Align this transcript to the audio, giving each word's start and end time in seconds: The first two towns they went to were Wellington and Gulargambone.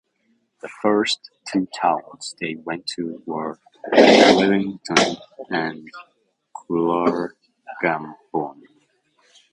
The 0.61 0.67
first 0.81 1.29
two 1.45 1.67
towns 1.79 2.33
they 2.41 2.55
went 2.55 2.87
to 2.95 3.21
were 3.27 3.59
Wellington 3.91 4.97
and 5.51 5.87
Gulargambone. 6.67 8.63